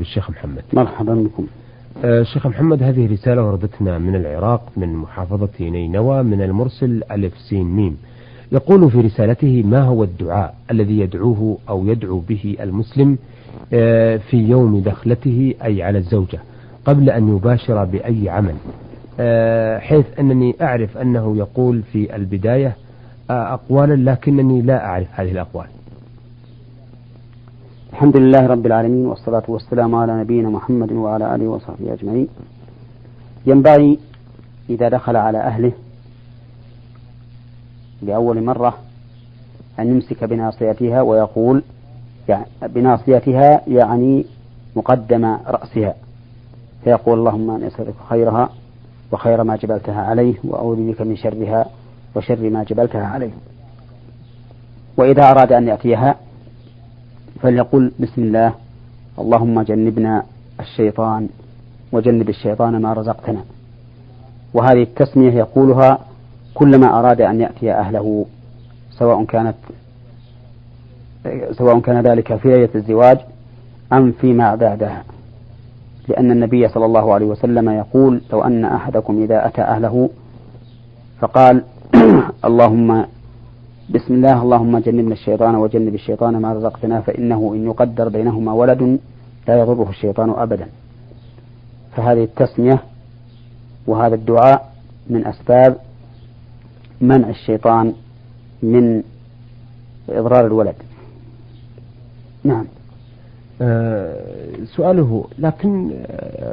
بالشيخ 0.00 0.30
محمد. 0.30 0.62
مرحبا 0.72 1.14
بكم. 1.14 1.46
آه 2.04 2.22
شيخ 2.22 2.46
محمد 2.46 2.82
هذه 2.82 3.12
رسالة 3.12 3.44
وردتنا 3.44 3.98
من 3.98 4.14
العراق 4.14 4.62
من 4.76 4.94
محافظة 4.96 5.48
نينوى 5.60 6.22
من 6.22 6.42
المرسل 6.42 7.02
ألف 7.10 7.38
سين 7.38 7.66
ميم. 7.66 7.96
يقول 8.52 8.90
في 8.90 9.00
رسالته 9.00 9.62
ما 9.66 9.82
هو 9.82 10.04
الدعاء 10.04 10.54
الذي 10.70 10.98
يدعوه 11.00 11.58
أو 11.68 11.86
يدعو 11.86 12.18
به 12.18 12.56
المسلم 12.60 13.18
آه 13.72 14.16
في 14.16 14.36
يوم 14.36 14.80
دخلته 14.80 15.54
أي 15.64 15.82
على 15.82 15.98
الزوجة 15.98 16.38
قبل 16.84 17.10
أن 17.10 17.36
يباشر 17.36 17.84
بأي 17.84 18.28
عمل؟ 18.28 18.54
آه 19.20 19.78
حيث 19.78 20.06
أنني 20.18 20.54
أعرف 20.62 20.98
أنه 20.98 21.36
يقول 21.36 21.82
في 21.92 22.16
البداية 22.16 22.76
آه 23.30 23.54
أقوالا 23.54 24.10
لكنني 24.10 24.62
لا 24.62 24.86
أعرف 24.86 25.08
هذه 25.12 25.30
الأقوال. 25.32 25.66
الحمد 28.00 28.16
لله 28.16 28.46
رب 28.46 28.66
العالمين 28.66 29.06
والصلاة 29.06 29.42
والسلام 29.48 29.94
على 29.94 30.20
نبينا 30.20 30.48
محمد 30.48 30.92
وعلى 30.92 31.34
آله 31.34 31.48
وصحبه 31.48 31.92
أجمعين. 31.92 32.28
ينبغي 33.46 33.98
إذا 34.70 34.88
دخل 34.88 35.16
على 35.16 35.38
أهله 35.38 35.72
لأول 38.02 38.44
مرة 38.44 38.74
أن 39.78 39.88
يمسك 39.88 40.24
بناصيتها 40.24 41.02
ويقول 41.02 41.62
يعني 42.28 42.44
بناصيتها 42.62 43.60
يعني 43.68 44.24
مقدم 44.76 45.24
رأسها. 45.46 45.94
فيقول 46.84 47.18
اللهم 47.18 47.50
أنا 47.50 47.66
أسألك 47.66 47.94
خيرها 48.08 48.48
وخير 49.12 49.44
ما 49.44 49.56
جبلتها 49.56 50.02
عليه 50.02 50.34
وأعوذ 50.44 50.92
بك 50.92 51.00
من 51.00 51.16
شرها 51.16 51.66
وشر 52.16 52.50
ما 52.50 52.64
جبلتها 52.64 53.06
عليه. 53.06 53.32
وإذا 54.96 55.30
أراد 55.30 55.52
أن 55.52 55.68
يأتيها 55.68 56.16
فليقل 57.42 57.92
بسم 58.00 58.22
الله 58.22 58.54
اللهم 59.18 59.62
جنبنا 59.62 60.22
الشيطان 60.60 61.28
وجنب 61.92 62.28
الشيطان 62.28 62.82
ما 62.82 62.92
رزقتنا. 62.92 63.44
وهذه 64.54 64.82
التسمية 64.82 65.32
يقولها 65.32 65.98
كلما 66.54 66.98
أراد 66.98 67.20
أن 67.20 67.40
يأتي 67.40 67.72
أهله 67.72 68.26
سواء 68.90 69.24
كانت 69.24 69.54
سواء 71.52 71.80
كان 71.80 72.00
ذلك 72.00 72.36
في 72.36 72.48
ليلة 72.48 72.68
الزواج 72.74 73.18
أم 73.92 74.12
فيما 74.12 74.54
بعدها. 74.54 75.04
لأن 76.08 76.30
النبي 76.30 76.68
صلى 76.68 76.84
الله 76.84 77.14
عليه 77.14 77.26
وسلم 77.26 77.70
يقول 77.70 78.20
لو 78.32 78.42
أن 78.42 78.64
أحدكم 78.64 79.22
إذا 79.22 79.46
أتى 79.46 79.62
أهله 79.62 80.10
فقال 81.20 81.62
اللهم 82.48 83.04
بسم 83.94 84.14
الله 84.14 84.42
اللهم 84.42 84.78
جنبنا 84.78 85.12
الشيطان 85.12 85.54
وجنب 85.54 85.94
الشيطان 85.94 86.36
ما 86.36 86.52
رزقتنا 86.52 87.00
فإنه 87.00 87.52
إن 87.54 87.64
يقدر 87.66 88.08
بينهما 88.08 88.52
ولد 88.52 88.98
لا 89.48 89.60
يضره 89.60 89.88
الشيطان 89.90 90.30
أبدا. 90.30 90.66
فهذه 91.96 92.24
التسمية 92.24 92.82
وهذا 93.86 94.14
الدعاء 94.14 94.72
من 95.10 95.26
أسباب 95.26 95.76
منع 97.00 97.28
الشيطان 97.28 97.92
من 98.62 99.02
إضرار 100.08 100.46
الولد. 100.46 100.74
نعم. 102.44 102.64
آه 103.62 104.16
سؤاله 104.64 105.24
لكن 105.38 105.90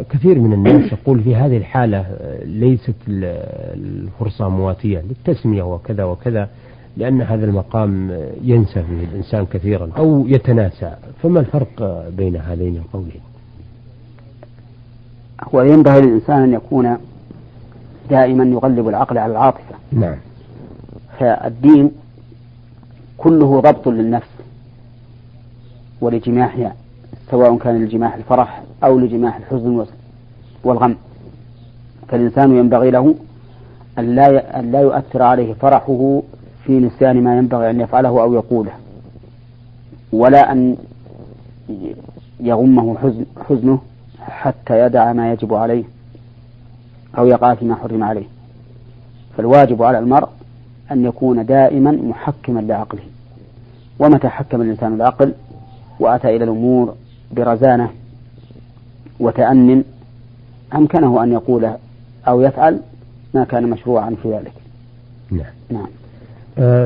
كثير 0.10 0.40
من 0.40 0.54
الناس 0.54 0.94
يقول 0.94 1.24
في 1.24 1.36
هذه 1.36 1.58
الحالة 1.58 1.98
آه 1.98 2.44
ليست 2.44 2.96
الفرصة 3.08 4.50
مواتية 4.50 5.00
للتسمية 5.00 5.64
وكذا 5.64 6.04
وكذا. 6.04 6.50
لأن 6.98 7.22
هذا 7.22 7.46
المقام 7.46 8.20
ينسى 8.44 8.84
فيه 8.84 9.04
الإنسان 9.04 9.46
كثيرا 9.46 9.90
أو 9.98 10.28
يتناسى. 10.28 10.96
فما 11.24 11.40
الفرق 11.40 12.06
بين 12.10 12.36
هذين 12.36 12.76
القولين؟ 12.76 13.22
هو 15.54 15.62
ينبغي 15.62 16.02
للإنسان 16.02 16.44
أن 16.44 16.54
يكون 16.54 16.98
دائما 18.10 18.44
يغلب 18.44 18.88
العقل 18.88 19.18
على 19.18 19.32
العاطفة. 19.32 19.76
نعم. 19.92 20.16
فالدين 21.20 21.92
كله 23.18 23.62
ضبط 23.62 23.88
للنفس 23.88 24.30
ولجماحها 26.02 26.76
سواء 27.32 27.58
كان 27.58 27.86
لجماح 27.86 28.16
الفرح 28.16 28.64
أو 28.84 29.00
لجماح 29.00 29.38
الحزن 29.38 29.86
والغم. 30.64 30.96
فالإنسان 32.08 32.58
ينبغي 32.58 32.92
له 32.92 33.16
أن 34.00 34.16
لا 34.16 34.60
أن 34.60 34.72
لا 34.72 34.82
يؤثر 34.82 35.22
عليه 35.22 35.54
فرحه 35.54 36.22
في 36.68 36.80
نسيان 36.80 37.24
ما 37.24 37.38
ينبغي 37.38 37.70
أن 37.70 37.82
يفعله 37.82 38.10
أو 38.10 38.34
يقوله 38.34 38.72
ولا 40.12 40.52
أن 40.52 40.78
يغمه 42.40 42.98
حزن 42.98 43.26
حزنه 43.50 43.82
حتى 44.20 44.80
يدع 44.80 45.14
ما 45.14 45.32
يجب 45.32 45.54
عليه 45.54 45.84
أو 47.18 47.28
يقع 47.28 47.54
فيما 47.54 47.76
حرم 47.76 48.04
عليه. 48.04 48.26
فالواجب 49.38 49.84
على 49.84 50.00
المرء 50.00 50.30
أن 50.92 51.06
يكون 51.06 51.46
دائما 51.46 51.92
محكما 51.92 52.60
لعقله. 52.60 53.04
ومتى 54.00 54.28
حكم 54.28 54.62
الإنسان 54.62 54.94
العقل؟ 54.94 55.34
وأتى 56.00 56.36
إلى 56.36 56.44
الأمور 56.44 56.96
برزانة 57.32 57.90
وتأن 59.20 59.84
أمكنه 60.76 61.24
أن 61.24 61.32
يقول 61.32 61.70
أو 62.28 62.42
يفعل 62.42 62.80
ما 63.34 63.44
كان 63.44 63.70
مشروعا 63.70 64.16
في 64.24 64.32
ذلك. 64.32 64.54
نعم. 65.32 65.54
نعم. 65.70 65.88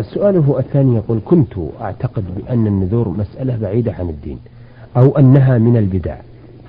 سؤاله 0.01 0.55
الثاني 0.59 0.95
يقول 0.95 1.19
كنت 1.25 1.53
أعتقد 1.81 2.23
بأن 2.35 2.67
النذور 2.67 3.09
مسألة 3.09 3.57
بعيدة 3.61 3.93
عن 3.93 4.09
الدين 4.09 4.39
أو 4.97 5.17
أنها 5.17 5.57
من 5.57 5.77
البدع 5.77 6.15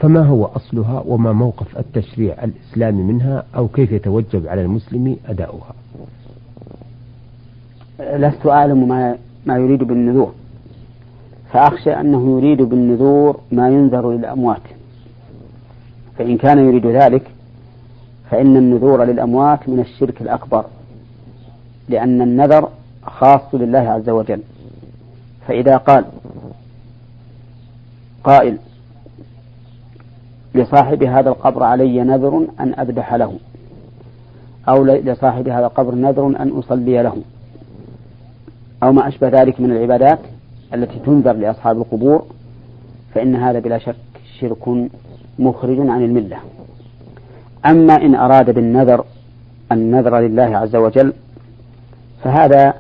فما 0.01 0.23
هو 0.27 0.45
أصلها 0.45 1.03
وما 1.07 1.33
موقف 1.33 1.79
التشريع 1.79 2.37
الإسلامي 2.45 3.03
منها 3.03 3.45
أو 3.57 3.69
كيف 3.69 3.93
يتوجب 3.93 4.47
على 4.47 4.63
المسلم 4.63 5.17
أداؤها؟ 5.29 5.75
لست 8.01 8.47
أعلم 8.47 8.89
ما, 8.89 9.17
ما 9.47 9.59
يريد 9.59 9.83
بالنذور. 9.83 10.33
فأخشى 11.53 11.91
أنه 11.91 12.39
يريد 12.39 12.63
بالنذور 12.63 13.41
ما 13.53 13.69
ينذر 13.69 14.11
للأموات. 14.13 14.63
فإن 16.19 16.37
كان 16.37 16.59
يريد 16.59 16.87
ذلك 16.87 17.23
فإن 18.31 18.57
النذور 18.57 19.05
للأموات 19.05 19.69
من 19.69 19.81
الشرك 19.81 20.23
الأكبر 20.23 20.65
لأن 21.89 22.23
النذر 22.23 22.69
خاص 23.07 23.55
لله 23.55 23.79
عز 23.79 24.09
وجل. 24.09 24.41
فإذا 25.49 25.77
قال 25.77 26.05
قائل 28.25 28.59
لصاحب 30.55 31.03
هذا 31.03 31.29
القبر 31.29 31.63
علي 31.63 32.05
نذر 32.05 32.47
أن 32.61 32.75
أذبح 32.81 33.15
له 33.15 33.39
أو 34.69 34.85
لصاحب 34.85 35.49
هذا 35.49 35.67
القبر 35.67 35.95
نذر 35.95 36.27
أن 36.27 36.49
أصلي 36.59 37.03
له. 37.03 37.17
أو 38.83 38.93
ما 38.93 39.09
أشبه 39.09 39.29
ذلك 39.29 39.61
من 39.61 39.73
العبادات 39.73 40.19
التي 40.75 40.99
تنذر 40.99 41.33
لأصحاب 41.33 41.79
القبور 41.79 42.27
فإن 43.15 43.37
هذا 43.37 43.59
بلا 43.59 43.79
شك 43.79 43.97
شرك 44.41 44.69
مخرج 45.39 45.79
عن 45.81 46.05
الملة. 46.05 46.39
أما 47.67 47.95
إن 47.95 48.15
أراد 48.15 48.51
بالنذر 48.51 49.05
النذر 49.73 50.19
لله 50.19 50.57
عز 50.57 50.77
وجل 50.77 51.13
فهذا 52.25 52.75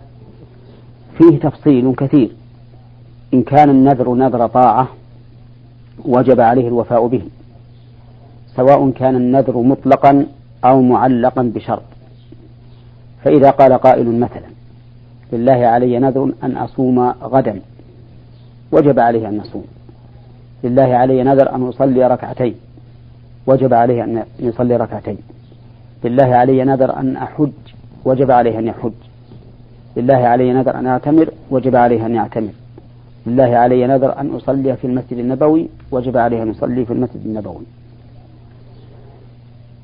فيه 1.18 1.38
تفصيل 1.38 1.94
كثير. 1.94 2.30
إن 3.34 3.42
كان 3.42 3.70
النذر 3.70 4.14
نذر 4.14 4.46
طاعة 4.46 4.88
وجب 6.04 6.40
عليه 6.40 6.68
الوفاء 6.68 7.06
به. 7.06 7.22
سواء 8.56 8.90
كان 8.90 9.16
النذر 9.16 9.58
مطلقا 9.58 10.26
أو 10.64 10.82
معلقا 10.82 11.42
بشرط. 11.42 11.82
فإذا 13.24 13.50
قال 13.50 13.72
قائل 13.72 14.20
مثلا 14.20 14.46
لله 15.32 15.66
علي 15.66 15.98
نذر 15.98 16.32
أن 16.42 16.56
أصوم 16.56 16.98
غدا. 17.22 17.60
وجب 18.72 18.98
عليه 18.98 19.28
أن 19.28 19.40
يصوم 19.40 19.64
لله 20.64 20.96
علي 20.96 21.22
نذر 21.22 21.54
أن 21.54 21.68
أصلي 21.68 22.06
ركعتين. 22.06 22.54
وجب 23.46 23.74
عليه 23.74 24.04
أن 24.04 24.24
يصلي 24.38 24.76
ركعتين. 24.76 25.18
لله 26.04 26.34
علي 26.34 26.64
نذر 26.64 26.96
أن 26.96 27.16
أحج. 27.16 27.50
وجب 28.04 28.30
عليه 28.30 28.58
أن 28.58 28.66
يحج. 28.66 28.92
لله 29.96 30.14
علي 30.14 30.52
نذر 30.52 30.78
أن 30.78 30.86
أعتمر 30.86 31.28
وجب 31.50 31.76
عليه 31.76 32.06
أن 32.06 32.14
يعتمر. 32.14 32.52
لله 33.26 33.56
علي 33.56 33.86
نذر 33.86 34.20
أن 34.20 34.34
أصلي 34.34 34.76
في 34.76 34.86
المسجد 34.86 35.18
النبوي 35.18 35.68
وجب 35.90 36.16
عليه 36.16 36.42
أن 36.42 36.50
يصلي 36.50 36.84
في 36.84 36.92
المسجد 36.92 37.26
النبوي. 37.26 37.64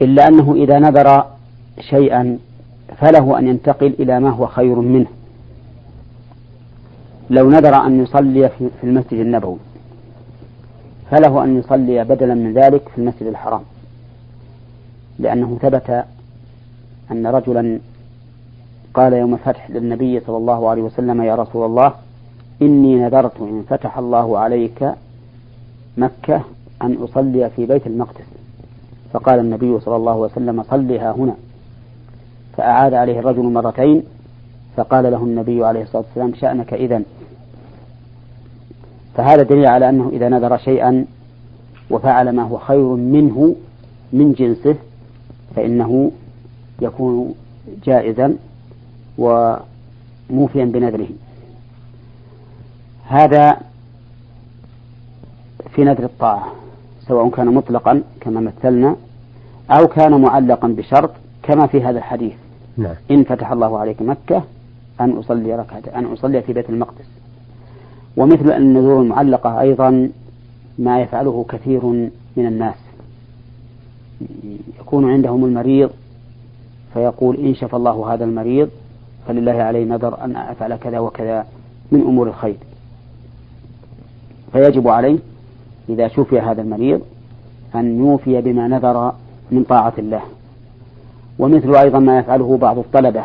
إلا 0.02 0.28
أنه 0.28 0.54
إذا 0.54 0.78
نذر 0.78 1.24
شيئا 1.80 2.38
فله 2.96 3.38
أن 3.38 3.48
ينتقل 3.48 3.94
إلى 4.00 4.20
ما 4.20 4.30
هو 4.30 4.46
خير 4.46 4.74
منه. 4.74 5.06
لو 7.30 7.50
نذر 7.50 7.86
أن 7.86 8.02
يصلي 8.02 8.48
في 8.48 8.84
المسجد 8.84 9.18
النبوي 9.20 9.58
فله 11.10 11.44
أن 11.44 11.58
يصلي 11.58 12.04
بدلا 12.04 12.34
من 12.34 12.54
ذلك 12.54 12.88
في 12.88 12.98
المسجد 12.98 13.26
الحرام. 13.26 13.62
لأنه 15.18 15.58
ثبت 15.62 16.04
أن 17.10 17.26
رجلا 17.26 17.78
قال 18.94 19.12
يوم 19.12 19.34
الفتح 19.34 19.70
للنبي 19.70 20.20
صلى 20.20 20.36
الله 20.36 20.68
عليه 20.68 20.82
وسلم 20.82 21.22
يا 21.22 21.34
رسول 21.34 21.66
الله 21.66 21.92
إني 22.62 22.96
نذرت 22.96 23.40
إن 23.40 23.64
فتح 23.68 23.98
الله 23.98 24.38
عليك 24.38 24.92
مكة 25.96 26.40
أن 26.82 26.94
أصلي 26.94 27.50
في 27.50 27.66
بيت 27.66 27.86
المقدس. 27.86 28.26
فقال 29.12 29.40
النبي 29.40 29.80
صلى 29.80 29.96
الله 29.96 30.12
عليه 30.12 30.22
وسلم 30.22 30.62
صلها 30.62 31.12
هنا. 31.12 31.34
فأعاد 32.56 32.94
عليه 32.94 33.18
الرجل 33.18 33.42
مرتين 33.42 34.02
فقال 34.76 35.04
له 35.04 35.16
النبي 35.16 35.64
عليه 35.64 35.82
الصلاة 35.82 36.02
والسلام 36.02 36.34
شأنك 36.34 36.74
إذا 36.74 37.02
فهذا 39.14 39.42
دليل 39.42 39.66
على 39.66 39.88
أنه 39.88 40.08
إذا 40.12 40.28
نذر 40.28 40.58
شيئا 40.58 41.04
وفعل 41.90 42.28
ما 42.32 42.42
هو 42.42 42.58
خير 42.58 42.86
منه 42.88 43.56
من 44.12 44.32
جنسه 44.32 44.76
فإنه 45.56 46.10
يكون 46.80 47.34
جائزا 47.84 48.36
وموفيا 49.18 50.64
بنذره. 50.64 51.08
هذا 53.06 53.56
في 55.74 55.84
نذر 55.84 56.04
الطاعة 56.04 56.52
سواء 57.00 57.30
كان 57.30 57.54
مطلقا 57.54 58.02
كما 58.20 58.40
مثلنا 58.40 58.96
أو 59.70 59.86
كان 59.86 60.20
معلقا 60.20 60.68
بشرط 60.68 61.10
كما 61.42 61.66
في 61.66 61.82
هذا 61.82 61.98
الحديث. 61.98 62.34
نعم. 62.76 62.94
إن 63.10 63.24
فتح 63.24 63.52
الله 63.52 63.78
عليك 63.78 64.02
مكة 64.02 64.42
أن 65.00 65.10
أصلي 65.10 65.54
ركعة 65.56 65.82
أن 65.96 66.04
أصلي 66.04 66.42
في 66.42 66.52
بيت 66.52 66.70
المقدس. 66.70 67.08
ومثل 68.16 68.50
النذور 68.50 69.02
المعلقة 69.02 69.60
أيضا 69.60 70.10
ما 70.78 71.00
يفعله 71.00 71.46
كثير 71.48 71.86
من 72.36 72.46
الناس. 72.46 72.74
يكون 74.80 75.10
عندهم 75.10 75.44
المريض 75.44 75.90
فيقول 76.94 77.36
إن 77.36 77.54
شفى 77.54 77.74
الله 77.74 78.14
هذا 78.14 78.24
المريض 78.24 78.68
فلله 79.28 79.52
علي 79.52 79.84
نذر 79.84 80.24
أن 80.24 80.36
أفعل 80.36 80.76
كذا 80.76 80.98
وكذا 80.98 81.46
من 81.92 82.00
أمور 82.00 82.28
الخير. 82.28 82.56
فيجب 84.52 84.88
عليه 84.88 85.18
إذا 85.88 86.08
شفي 86.08 86.40
هذا 86.40 86.62
المريض 86.62 87.00
أن 87.74 87.98
يوفي 87.98 88.40
بما 88.40 88.68
نذر 88.68 89.12
من 89.50 89.64
طاعة 89.64 89.92
الله. 89.98 90.22
ومثل 91.38 91.76
أيضا 91.76 91.98
ما 91.98 92.18
يفعله 92.18 92.56
بعض 92.56 92.78
الطلبة. 92.78 93.24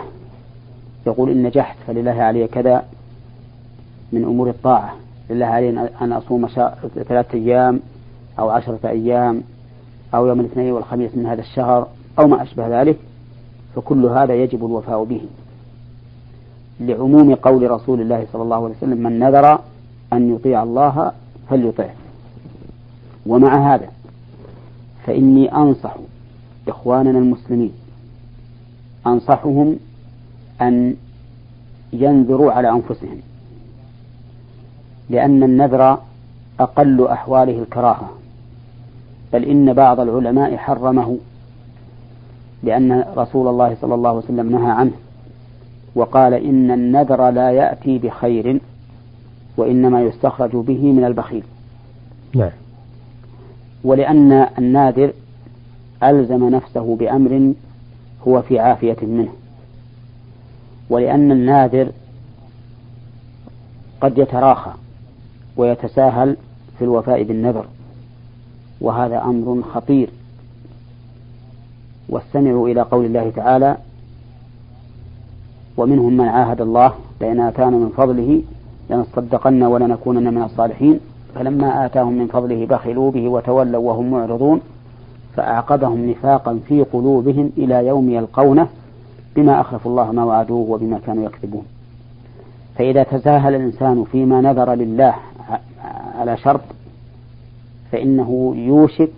يقول 1.07 1.29
إن 1.29 1.44
نجحت 1.44 1.75
فلله 1.88 2.11
علي 2.11 2.47
كذا 2.47 2.83
من 4.11 4.23
أمور 4.23 4.49
الطاعة. 4.49 4.95
لله 5.29 5.45
علي 5.45 5.69
أن 6.01 6.13
أصوم 6.13 6.47
ثلاثة 7.07 7.38
أيام 7.38 7.79
أو 8.39 8.49
عشرة 8.49 8.79
أيام 8.85 9.41
أو 10.15 10.27
يوم 10.27 10.39
الاثنين 10.39 10.73
والخميس 10.73 11.15
من 11.15 11.25
هذا 11.25 11.41
الشهر 11.41 11.88
أو 12.19 12.27
ما 12.27 12.41
أشبه 12.41 12.81
ذلك. 12.81 12.97
فكل 13.75 14.06
هذا 14.06 14.33
يجب 14.33 14.65
الوفاء 14.65 15.03
به. 15.03 15.21
لعموم 16.79 17.35
قول 17.35 17.71
رسول 17.71 18.01
الله 18.01 18.25
صلى 18.33 18.41
الله 18.41 18.55
عليه 18.55 18.75
وسلم 18.75 18.97
من 18.97 19.19
نذر 19.19 19.59
أن 20.13 20.35
يطيع 20.35 20.63
الله 20.63 21.11
فليطعه 21.49 21.93
ومع 23.25 23.73
هذا 23.75 23.87
فإني 25.05 25.55
أنصح 25.55 25.95
إخواننا 26.67 27.19
المسلمين 27.19 27.71
أنصحهم 29.07 29.75
أن 30.61 30.95
ينذروا 31.93 32.51
على 32.51 32.69
أنفسهم 32.69 33.17
لأن 35.09 35.43
النذر 35.43 35.97
أقل 36.59 37.07
أحواله 37.07 37.59
الكراهة 37.59 38.09
بل 39.33 39.43
إن 39.43 39.73
بعض 39.73 39.99
العلماء 39.99 40.57
حرمه 40.57 41.17
لأن 42.63 43.05
رسول 43.17 43.47
الله 43.47 43.77
صلى 43.81 43.95
الله 43.95 44.09
عليه 44.09 44.19
وسلم 44.19 44.51
نهى 44.51 44.71
عنه. 44.71 44.91
وقال 45.95 46.34
إن 46.34 46.72
النذر 46.72 47.30
لا 47.30 47.51
يأتي 47.51 47.98
بخير 47.98 48.60
وإنما 49.57 50.01
يستخرج 50.01 50.56
به 50.56 50.92
من 50.92 51.04
البخيل. 51.04 51.44
نعم. 52.36 52.51
ولأن 53.84 54.31
الناذر 54.31 55.13
ألزم 56.04 56.50
نفسه 56.50 56.95
بأمر 56.95 57.54
هو 58.28 58.42
في 58.42 58.60
عافية 58.60 58.98
منه. 59.01 59.31
ولأن 60.90 61.31
الناذر 61.31 61.92
قد 64.01 64.18
يتراخى 64.18 64.72
ويتساهل 65.57 66.38
في 66.78 66.84
الوفاء 66.84 67.24
بالنذر 67.24 67.66
وهذا 68.81 69.22
أمر 69.22 69.62
خطير. 69.62 70.10
واستمعوا 72.10 72.69
إلى 72.69 72.81
قول 72.81 73.06
الله 73.06 73.31
تعالى 73.36 73.78
ومنهم 75.77 76.17
من 76.17 76.27
عاهد 76.27 76.61
الله 76.61 76.93
لئن 77.21 77.39
آتانا 77.39 77.77
من 77.77 77.89
فضله 77.89 78.41
لنصدقن 78.89 79.63
ولنكونن 79.63 80.33
من 80.33 80.43
الصالحين. 80.43 80.99
فلما 81.35 81.85
آتاهم 81.85 82.13
من 82.13 82.27
فضله 82.27 82.65
بخلوا 82.65 83.11
به 83.11 83.27
وتولوا 83.27 83.81
وهم 83.87 84.11
معرضون 84.11 84.61
فأعقبهم 85.35 86.09
نفاقا 86.09 86.59
في 86.67 86.83
قلوبهم 86.83 87.51
إلى 87.57 87.87
يوم 87.87 88.09
يلقونه 88.09 88.67
بما 89.35 89.61
أخلفوا 89.61 89.91
الله 89.91 90.11
ما 90.11 90.23
وعدوه 90.23 90.69
وبما 90.69 90.99
كانوا 91.05 91.23
يكذبون. 91.23 91.65
فإذا 92.75 93.03
تساهل 93.03 93.55
الإنسان 93.55 94.03
فيما 94.03 94.41
نذر 94.41 94.73
لله 94.73 95.15
على 96.19 96.37
شرط 96.37 96.61
فإنه 97.91 98.53
يوشك 98.55 99.11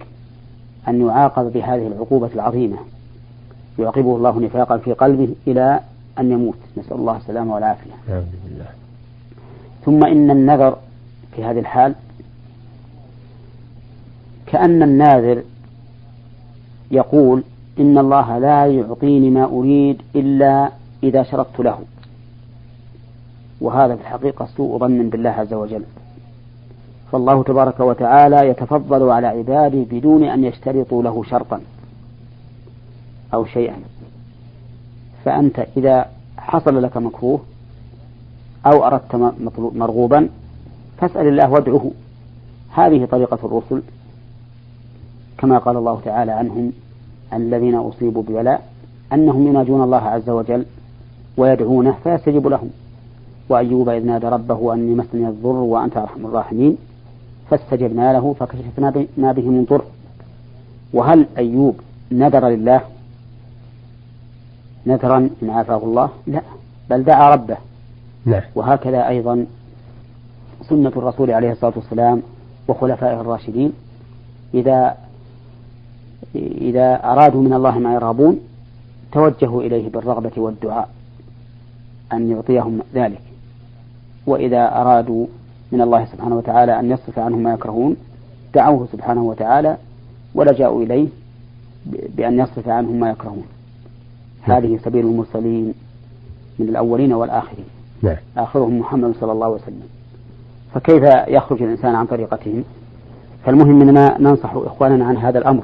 أن 0.87 1.07
يعاقب 1.07 1.53
بهذه 1.53 1.87
العقوبة 1.87 2.29
العظيمة. 2.35 2.77
يعاقبه 3.79 4.15
الله 4.15 4.39
نفاقا 4.39 4.77
في 4.77 4.93
قلبه 4.93 5.29
إلى 5.47 5.79
أن 6.19 6.31
يموت. 6.31 6.57
نسأل 6.77 6.97
الله 6.97 7.17
السلامة 7.17 7.53
والعافية. 7.53 7.91
بالله. 8.07 8.65
ثم 9.85 10.05
إن 10.05 10.31
النذر 10.31 10.77
في 11.35 11.43
هذه 11.43 11.59
الحال 11.59 11.95
كأن 14.45 14.83
الناذر 14.83 15.43
يقول 16.91 17.43
إن 17.79 17.97
الله 17.97 18.37
لا 18.37 18.65
يعطيني 18.65 19.29
ما 19.29 19.45
أريد 19.45 20.01
إلا 20.15 20.71
إذا 21.03 21.23
شرطت 21.23 21.59
له. 21.59 21.79
وهذا 23.61 23.95
في 23.95 24.01
الحقيقة 24.01 24.47
سوء 24.57 24.77
ظن 24.77 25.09
بالله 25.09 25.29
عز 25.29 25.53
وجل. 25.53 25.83
فالله 27.11 27.43
تبارك 27.43 27.79
وتعالى 27.79 28.49
يتفضل 28.49 29.09
على 29.09 29.27
عباده 29.27 29.85
بدون 29.91 30.23
أن 30.23 30.43
يشترطوا 30.43 31.03
له 31.03 31.23
شرطا 31.23 31.61
أو 33.33 33.45
شيئا. 33.45 33.75
فأنت 35.25 35.67
إذا 35.77 36.05
حصل 36.37 36.83
لك 36.83 36.97
مكروه 36.97 37.39
أو 38.65 38.85
أردت 38.87 39.15
مرغوبا 39.55 40.29
فاسأل 40.97 41.27
الله 41.27 41.51
وادعه. 41.51 41.91
هذه 42.73 43.05
طريقة 43.05 43.39
الرسل 43.43 43.81
كما 45.37 45.57
قال 45.57 45.77
الله 45.77 46.01
تعالى 46.05 46.31
عنهم 46.31 46.71
الذين 47.33 47.75
أصيبوا 47.75 48.23
ببلاء 48.23 48.69
أنهم 49.13 49.47
يناجون 49.47 49.83
الله 49.83 49.97
عز 49.97 50.29
وجل 50.29 50.65
ويدعونه 51.37 51.95
فيستجيب 52.03 52.47
لهم. 52.47 52.69
وأيوب 53.49 53.89
إذ 53.89 54.05
نادى 54.05 54.27
ربه 54.27 54.73
أني 54.73 54.95
مسني 54.95 55.27
الضر 55.27 55.49
وأنت 55.49 55.97
أرحم 55.97 56.25
الراحمين 56.25 56.77
فاستجبنا 57.49 58.13
له 58.13 58.35
فكشفنا 58.39 59.05
ما 59.17 59.31
به 59.31 59.49
من 59.49 59.65
ضر. 59.69 59.81
وهل 60.93 61.25
أيوب 61.37 61.75
نذر 62.11 62.47
لله؟ 62.47 62.81
نذرا 64.85 65.29
إن 65.43 65.49
عافاه 65.49 65.77
الله؟ 65.83 66.09
لا. 66.27 66.41
بل 66.89 67.03
دعا 67.03 67.29
ربه. 67.29 67.57
نعم. 68.25 68.41
وهكذا 68.55 69.07
أيضا 69.07 69.45
سنة 70.69 70.91
الرسول 70.95 71.31
عليه 71.31 71.51
الصلاة 71.51 71.73
والسلام 71.75 72.21
وخلفائه 72.67 73.21
الراشدين. 73.21 73.73
إذا 74.53 74.97
إذا 76.35 77.03
أرادوا 77.03 77.41
من 77.41 77.53
الله 77.53 77.79
ما 77.79 77.93
يرغبون 77.93 78.39
توجهوا 79.11 79.61
إليه 79.61 79.89
بالرغبة 79.89 80.31
والدعاء 80.37 80.89
أن 82.13 82.31
يعطيهم 82.31 82.79
ذلك. 82.93 83.21
وإذا 84.27 84.81
أرادوا 84.81 85.25
من 85.71 85.81
الله 85.81 86.05
سبحانه 86.05 86.35
وتعالى 86.35 86.79
أن 86.79 86.91
يصرف 86.91 87.19
عنهم 87.19 87.43
ما 87.43 87.53
يكرهون 87.53 87.95
دعوه 88.53 88.87
سبحانه 88.91 89.23
وتعالى 89.23 89.77
ولجأوا 90.35 90.83
إليه 90.83 91.07
بأن 91.85 92.39
يصرف 92.39 92.67
عنهم 92.67 92.99
ما 92.99 93.09
يكرهون. 93.09 93.45
هذه 94.45 94.79
سبيل 94.83 95.05
المرسلين 95.05 95.73
من 96.59 96.69
الأولين 96.69 97.13
والآخرين. 97.13 97.65
نعم. 98.01 98.15
آخرهم 98.37 98.79
محمد 98.79 99.13
صلى 99.19 99.31
الله 99.31 99.45
عليه 99.45 99.55
وسلم. 99.55 99.83
فكيف 100.73 101.03
يخرج 101.27 101.61
الإنسان 101.61 101.95
عن 101.95 102.05
طريقتهم؟ 102.05 102.63
فالمهم 103.45 103.81
أننا 103.81 104.17
ننصح 104.19 104.53
إخواننا 104.53 105.05
عن 105.05 105.17
هذا 105.17 105.39
الأمر. 105.39 105.63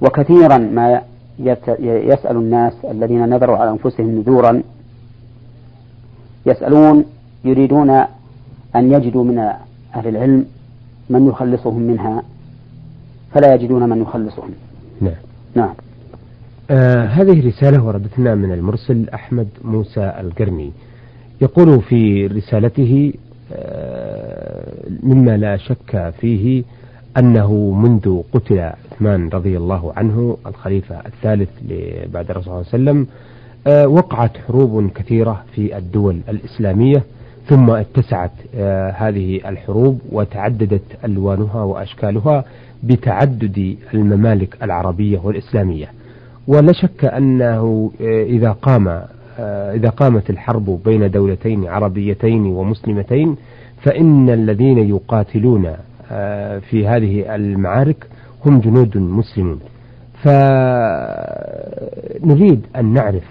وكثيرا 0.00 0.58
ما 0.58 1.02
يسأل 1.78 2.36
الناس 2.36 2.72
الذين 2.84 3.28
نذروا 3.28 3.56
على 3.56 3.70
أنفسهم 3.70 4.06
نذورا 4.06 4.62
يسألون 6.46 7.04
يريدون 7.44 7.90
أن 8.76 8.92
يجدوا 8.92 9.24
من 9.24 9.38
أهل 9.94 10.08
العلم 10.08 10.46
من 11.10 11.28
يخلصهم 11.28 11.82
منها 11.82 12.22
فلا 13.32 13.54
يجدون 13.54 13.88
من 13.88 14.02
يخلصهم. 14.02 14.50
نعم. 15.00 15.14
نعم. 15.54 15.74
آه 16.70 17.04
هذه 17.06 17.46
رسالة 17.48 17.82
وردتنا 17.84 18.34
من 18.34 18.52
المرسل 18.52 19.08
أحمد 19.14 19.48
موسى 19.64 20.12
القرني. 20.20 20.72
يقول 21.40 21.82
في 21.82 22.26
رسالته 22.26 23.12
آه 23.52 24.72
مما 25.02 25.36
لا 25.36 25.56
شك 25.56 26.12
فيه 26.20 26.64
أنه 27.18 27.70
منذ 27.70 28.22
قتل 28.32 28.58
عثمان 28.58 29.28
رضي 29.28 29.56
الله 29.56 29.92
عنه 29.96 30.36
الخليفة 30.46 31.00
الثالث 31.06 31.48
بعد 32.12 32.30
الرسول 32.30 32.44
صلى 32.64 32.74
الله 32.74 32.90
عليه 32.90 33.00
وسلم 33.00 33.06
آه، 33.66 33.88
وقعت 33.88 34.36
حروب 34.48 34.90
كثيرة 34.90 35.44
في 35.54 35.76
الدول 35.78 36.20
الإسلامية 36.28 37.02
ثم 37.48 37.70
اتسعت 37.70 38.30
آه، 38.54 38.90
هذه 38.90 39.40
الحروب 39.48 40.00
وتعددت 40.12 40.82
ألوانها 41.04 41.62
وأشكالها 41.62 42.44
بتعدد 42.82 43.76
الممالك 43.94 44.56
العربية 44.62 45.18
والإسلامية. 45.24 45.86
ولا 46.46 46.72
شك 46.72 47.04
أنه 47.04 47.90
آه، 48.00 48.22
إذا 48.24 48.52
قام 48.52 49.02
إذا 49.74 49.88
قامت 49.88 50.30
الحرب 50.30 50.80
بين 50.84 51.10
دولتين 51.10 51.68
عربيتين 51.68 52.46
ومسلمتين 52.46 53.36
فإن 53.82 54.30
الذين 54.30 54.78
يقاتلون 54.78 55.72
في 56.60 56.86
هذه 56.86 57.34
المعارك 57.34 58.06
هم 58.46 58.60
جنود 58.60 58.96
مسلمون. 58.96 59.60
فنريد 62.22 62.66
أن 62.76 62.92
نعرف 62.92 63.24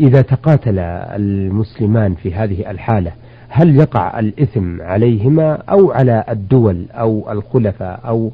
إذا 0.00 0.22
تقاتل 0.22 0.78
المسلمان 0.78 2.14
في 2.14 2.34
هذه 2.34 2.70
الحالة 2.70 3.12
هل 3.48 3.76
يقع 3.76 4.18
الإثم 4.18 4.80
عليهما 4.80 5.54
أو 5.54 5.92
على 5.92 6.24
الدول 6.28 6.86
أو 6.92 7.32
الخلفاء 7.32 8.00
أو 8.06 8.26
آه، 8.26 8.30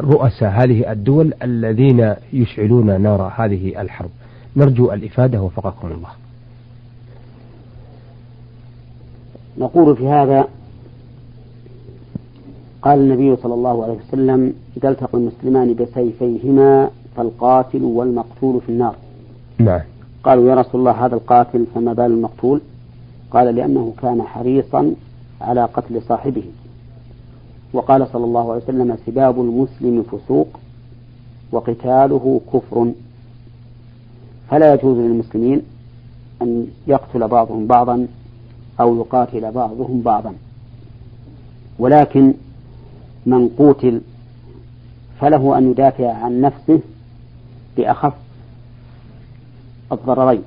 رؤساء 0.00 0.50
هذه 0.50 0.92
الدول 0.92 1.34
الذين 1.42 2.14
يشعلون 2.32 3.00
نار 3.00 3.32
هذه 3.36 3.80
الحرب. 3.80 4.10
نرجو 4.56 4.92
الإفادة 4.92 5.42
وفقكم 5.42 5.88
الله. 5.88 6.08
نقول 9.58 9.96
في 9.96 10.08
هذا 10.08 10.48
قال 12.82 12.98
النبي 12.98 13.36
صلى 13.36 13.54
الله 13.54 13.84
عليه 13.84 13.94
وسلم 14.08 14.54
إذا 14.76 14.88
التقى 14.88 15.18
المسلمان 15.18 15.74
بسيفيهما 15.74 16.90
فالقاتل 17.16 17.82
والمقتول 17.82 18.60
في 18.60 18.68
النار. 18.68 18.96
نعم. 19.58 19.80
قالوا 20.24 20.50
يا 20.50 20.54
رسول 20.54 20.80
الله 20.80 21.06
هذا 21.06 21.14
القاتل 21.14 21.66
فما 21.74 21.92
بال 21.92 22.04
المقتول؟ 22.04 22.60
قال 23.30 23.54
لأنه 23.54 23.92
كان 24.02 24.22
حريصا 24.22 24.94
على 25.40 25.64
قتل 25.64 26.02
صاحبه. 26.02 26.44
وقال 27.72 28.08
صلى 28.12 28.24
الله 28.24 28.52
عليه 28.52 28.62
وسلم 28.62 28.96
سباب 29.06 29.40
المسلم 29.40 30.02
فسوق 30.02 30.48
وقتاله 31.52 32.40
كفر. 32.52 32.92
فلا 34.50 34.74
يجوز 34.74 34.98
للمسلمين 34.98 35.62
أن 36.42 36.66
يقتل 36.86 37.28
بعضهم 37.28 37.66
بعضا 37.66 38.06
أو 38.80 38.96
يقاتل 38.96 39.52
بعضهم 39.52 40.00
بعضا. 40.00 40.34
ولكن 41.78 42.34
من 43.26 43.48
قوتل 43.48 44.00
فله 45.20 45.58
أن 45.58 45.70
يدافع 45.70 46.12
عن 46.12 46.40
نفسه 46.40 46.80
بأخف 47.76 48.12
الضررين. 49.92 50.42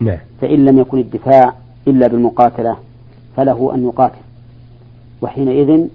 نعم. 0.00 0.18
فإن 0.40 0.64
لم 0.64 0.78
يكن 0.78 0.98
الدفاع 0.98 1.54
إلا 1.88 2.06
بالمقاتلة 2.06 2.76
فله 3.36 3.74
أن 3.74 3.84
يقاتل. 3.84 4.20
وحينئذ 5.22 5.88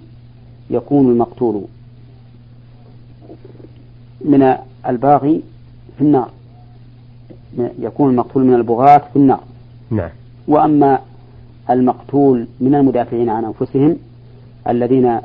يكون 0.70 1.10
المقتول 1.10 1.62
من 4.20 4.56
الباغي 4.86 5.42
في 5.98 6.04
النار. 6.04 6.30
يكون 7.78 8.10
المقتول 8.10 8.44
من 8.44 8.54
البغاة 8.54 8.98
في 8.98 9.16
النار. 9.16 9.40
نعم. 9.90 10.10
وأما 10.48 11.00
المقتول 11.70 12.46
من 12.60 12.74
المدافعين 12.74 13.28
عن 13.28 13.44
أنفسهم 13.44 13.96
الذين 14.68 15.20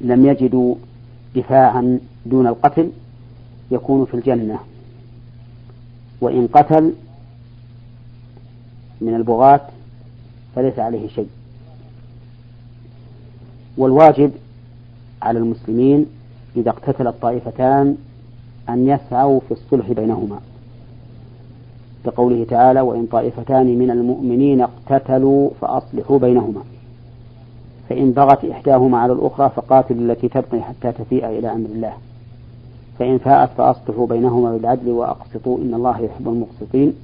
لم 0.00 0.26
يجدوا 0.26 0.74
دفاعا 1.36 1.98
دون 2.26 2.46
القتل 2.46 2.90
يكون 3.70 4.04
في 4.04 4.14
الجنة. 4.14 4.58
وإن 6.20 6.46
قتل 6.46 6.92
من 9.00 9.14
البغاة 9.14 9.60
فليس 10.56 10.78
عليه 10.78 11.08
شيء. 11.08 11.28
والواجب 13.78 14.30
على 15.22 15.38
المسلمين 15.38 16.06
إذا 16.56 16.70
اقتتل 16.70 17.06
الطائفتان 17.06 17.96
أن 18.68 18.88
يسعوا 18.88 19.40
في 19.40 19.52
الصلح 19.52 19.92
بينهما. 19.92 20.38
بقوله 22.04 22.44
تعالى 22.44 22.80
وإن 22.80 23.06
طائفتان 23.06 23.78
من 23.78 23.90
المؤمنين 23.90 24.60
اقتتلوا 24.60 25.50
فأصلحوا 25.60 26.18
بينهما. 26.18 26.62
فإن 27.88 28.10
بغت 28.12 28.44
إحداهما 28.44 28.98
على 28.98 29.12
الأخرى 29.12 29.50
فقاتلوا 29.56 30.12
التي 30.12 30.28
تبقي 30.28 30.62
حتى 30.62 30.92
تفيء 30.92 31.26
إلى 31.26 31.52
أمر 31.52 31.66
الله. 31.66 31.92
فإن 32.98 33.18
فاءت 33.18 33.50
فأصلحوا 33.58 34.06
بينهما 34.06 34.56
بالعدل 34.56 34.90
وأقسطوا 34.90 35.58
إن 35.58 35.74
الله 35.74 36.00
يحب 36.00 36.28
المقسطين. 36.28 36.94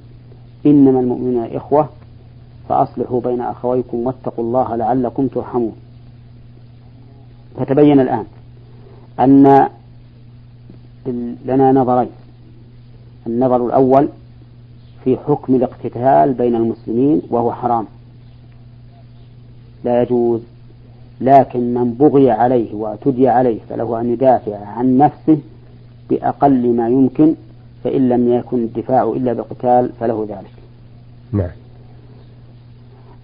إنما 0.65 0.99
المؤمنون 0.99 1.45
إخوة 1.45 1.89
فأصلحوا 2.69 3.21
بين 3.21 3.41
أخويكم 3.41 3.97
واتقوا 3.97 4.45
الله 4.45 4.75
لعلكم 4.75 5.27
ترحمون. 5.27 5.75
فتبين 7.57 7.99
الآن 7.99 8.25
أن 9.19 9.69
لنا 11.45 11.71
نظرين. 11.71 12.09
النظر 13.27 13.65
الأول 13.65 14.09
في 15.03 15.17
حكم 15.17 15.55
الاقتتال 15.55 16.33
بين 16.33 16.55
المسلمين 16.55 17.21
وهو 17.29 17.53
حرام. 17.53 17.85
لا 19.83 20.01
يجوز. 20.01 20.41
لكن 21.21 21.73
من 21.73 21.93
بغي 21.93 22.31
عليه 22.31 22.73
واعتدي 22.75 23.27
عليه 23.27 23.59
فله 23.69 24.01
أن 24.01 24.13
يدافع 24.13 24.65
عن 24.65 24.97
نفسه 24.97 25.37
بأقل 26.09 26.73
ما 26.73 26.89
يمكن 26.89 27.35
فإن 27.83 28.09
لم 28.09 28.33
يكن 28.33 28.57
الدفاع 28.57 29.03
إلا 29.03 29.33
بقتال 29.33 29.89
فله 29.99 30.25
ذلك. 30.29 30.53
نعم. 31.31 31.49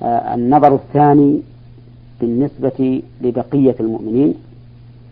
آه 0.01 0.35
النظر 0.35 0.75
الثاني 0.75 1.41
بالنسبة 2.21 3.01
لبقية 3.21 3.75
المؤمنين 3.79 4.33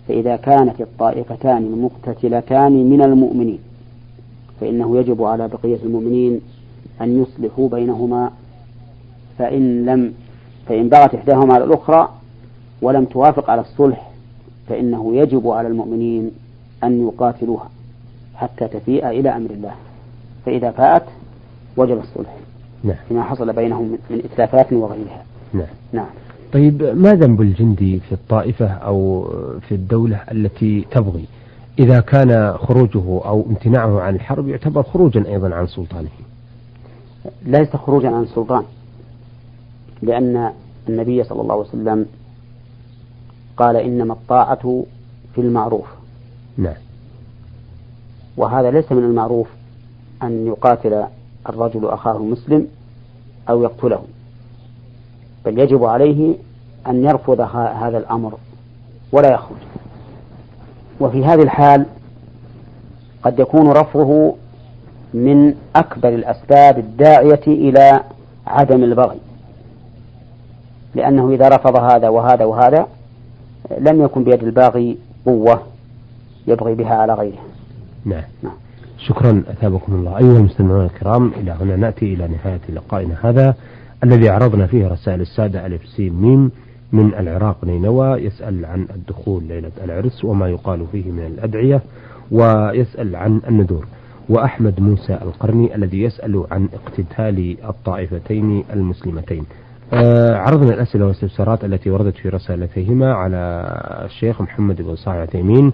فإذا 0.08 0.36
كانت 0.36 0.82
الطائفتان 0.82 1.58
المقتتلتان 1.58 2.72
من 2.72 3.02
المؤمنين 3.02 3.60
فإنه 4.62 4.98
يجب 4.98 5.24
على 5.24 5.48
بقية 5.48 5.80
المؤمنين 5.84 6.42
أن 7.02 7.22
يصلحوا 7.22 7.70
بينهما 7.70 8.32
فإن 9.38 9.86
لم 9.86 10.14
فإن 10.68 10.90
بغت 10.90 11.16
إحداهما 11.16 11.54
على 11.54 11.64
الأخرى 11.64 12.10
ولم 12.82 13.06
توافق 13.06 13.50
على 13.50 13.62
الصلح 13.62 14.12
فإنه 14.70 15.16
يجب 15.16 15.48
على 15.48 15.68
المؤمنين 15.68 16.32
أن 16.84 17.08
يقاتلوها 17.08 17.70
حتى 18.36 18.68
تفيء 18.68 19.10
إلى 19.10 19.30
أمر 19.30 19.50
الله 19.50 19.72
فإذا 20.46 20.72
فاءت 20.72 21.06
وجب 21.78 22.00
الصلح 22.00 22.36
نعم. 22.84 22.96
فيما 23.08 23.24
حصل 23.24 23.54
بينهم 23.54 23.98
من 24.10 24.22
إتلافات 24.26 24.74
وغيرها 24.74 25.26
نعم. 25.54 25.68
نعم 25.94 26.10
طيب 26.54 26.84
ما 26.84 27.14
ذنب 27.14 27.42
الجندي 27.42 28.00
في 28.00 28.12
الطائفة 28.12 28.68
أو 28.68 29.28
في 29.68 29.76
الدولة 29.76 30.22
التي 30.32 30.86
تبغي؟ 30.92 31.26
إذا 31.80 32.00
كان 32.00 32.58
خروجه 32.58 33.26
أو 33.26 33.46
امتناعه 33.50 34.02
عن 34.02 34.16
الحرب 34.16 34.48
يعتبر 34.48 34.84
خروجا 34.84 35.26
أيضا 35.28 35.56
عن 35.56 35.68
سلطانه. 35.68 36.10
ليس 37.46 37.76
خروجا 37.76 38.10
عن 38.10 38.24
السلطان 38.24 38.64
لأن 40.02 40.52
النبي 40.90 41.24
صلى 41.24 41.42
الله 41.42 41.54
عليه 41.54 41.70
وسلم 41.70 42.06
قال 43.58 43.76
إنما 43.76 44.14
الطاعة 44.14 44.86
في 45.36 45.42
المعروف. 45.42 45.88
نعم. 46.58 46.76
وهذا 48.38 48.72
ليس 48.72 48.92
من 48.92 49.04
المعروف 49.04 49.48
أن 50.24 50.48
يقاتل 50.48 51.04
الرجل 51.50 51.86
أخاه 51.86 52.18
المسلم 52.18 52.68
أو 53.50 53.64
يقتله. 53.64 54.04
بل 55.46 55.60
يجب 55.60 55.86
عليه 55.86 56.36
أن 56.88 57.06
يرفض 57.06 57.42
هذا 57.82 57.98
الأمر 57.98 58.34
ولا 59.12 59.34
يخرج. 59.34 59.58
وفي 61.00 61.26
هذه 61.26 61.42
الحال 61.42 61.86
قد 63.24 63.40
يكون 63.40 63.72
رفضه 63.72 64.36
من 65.14 65.56
أكبر 65.76 66.10
الأسباب 66.10 66.78
الداعية 66.78 67.42
إلى 67.48 68.00
عدم 68.48 68.84
البغي. 68.84 69.18
لأنه 70.96 71.30
إذا 71.30 71.50
رفض 71.50 71.76
هذا 71.76 72.10
وهذا 72.10 72.46
وهذا 72.46 72.88
لم 73.80 74.04
يكن 74.04 74.24
بيد 74.24 74.44
الباغي 74.44 74.98
قوة 75.26 75.62
يبغي 76.48 76.76
بها 76.76 76.96
على 76.96 77.14
غيره. 77.14 77.40
نعم, 78.06 78.24
نعم. 78.44 78.54
شكرا 78.98 79.44
أثابكم 79.50 79.94
الله. 79.94 80.18
أيها 80.18 80.38
المستمعون 80.38 80.86
الكرام 80.86 81.32
إلى 81.38 81.52
هنا 81.52 81.76
نأتي 81.76 82.14
إلى 82.14 82.28
نهاية 82.28 82.62
لقائنا 82.70 83.16
هذا. 83.22 83.56
الذي 84.04 84.30
عرضنا 84.30 84.68
فيه 84.68 84.88
رسائل 84.88 85.22
السادة 85.22 85.66
ألف 85.66 85.86
سين 85.86 86.14
ميم 86.14 86.52
من 86.92 87.14
العراق 87.14 87.66
نينوى 87.66 88.18
يسأل 88.18 88.66
عن 88.66 88.88
الدخول 88.96 89.44
ليلة 89.44 89.72
العرس 89.84 90.26
وما 90.26 90.50
يقال 90.50 90.86
فيه 90.92 91.12
من 91.12 91.26
الأدعية 91.26 91.82
ويسأل 92.32 93.16
عن 93.16 93.42
النذور 93.50 93.86
وأحمد 94.30 94.80
موسى 94.80 95.14
القرني 95.14 95.76
الذي 95.76 96.02
يسأل 96.02 96.44
عن 96.52 96.70
اقتتال 96.74 97.56
الطائفتين 97.70 98.64
المسلمتين. 98.74 99.44
آه، 99.94 100.36
عرضنا 100.38 100.74
الأسئلة 100.74 101.06
والاستفسارات 101.06 101.66
التي 101.66 101.90
وردت 101.90 102.16
في 102.16 102.30
رسالتيهما 102.30 103.14
على 103.14 103.38
الشيخ 104.06 104.42
محمد 104.42 104.82
بن 104.82 104.96
صالح 104.96 105.18
عثيمين 105.18 105.72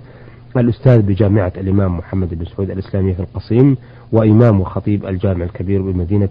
الأستاذ 0.58 1.02
بجامعة 1.02 1.54
الإمام 1.58 1.98
محمد 1.98 2.34
بن 2.40 2.46
سعود 2.46 2.70
الإسلامية 2.70 3.14
في 3.14 3.20
القصيم 3.20 3.78
وإمام 4.12 4.62
وخطيب 4.62 5.06
الجامع 5.06 5.46
الكبير 5.46 5.82
بمدينة 5.82 6.30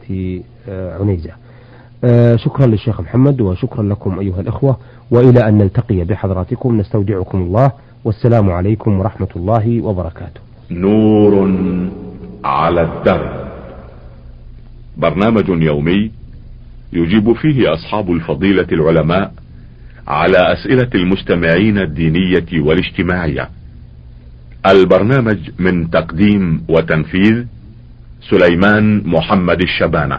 آه، 0.68 0.98
عنيزة. 1.00 1.30
آه، 2.04 2.36
شكرا 2.36 2.66
للشيخ 2.66 3.00
محمد 3.00 3.40
وشكرا 3.40 3.82
لكم 3.82 4.18
أيها 4.18 4.40
الأخوة 4.40 4.76
وإلى 5.10 5.48
أن 5.48 5.58
نلتقي 5.58 6.04
بحضراتكم 6.04 6.76
نستودعكم 6.76 7.38
الله 7.38 7.72
والسلام 8.04 8.50
عليكم 8.50 9.00
ورحمة 9.00 9.28
الله 9.36 9.80
وبركاته. 9.80 10.40
نور 10.70 11.50
على 12.44 12.82
الدرب. 12.82 13.48
برنامج 14.96 15.48
يومي 15.48 16.10
يجيب 16.92 17.32
فيه 17.32 17.74
أصحاب 17.74 18.10
الفضيلة 18.10 18.66
العلماء 18.72 19.32
على 20.08 20.36
أسئلة 20.52 20.90
المستمعين 20.94 21.78
الدينية 21.78 22.60
والاجتماعية. 22.60 23.48
البرنامج 24.66 25.38
من 25.58 25.90
تقديم 25.90 26.62
وتنفيذ 26.68 27.44
سليمان 28.30 29.02
محمد 29.06 29.62
الشبانة. 29.62 30.18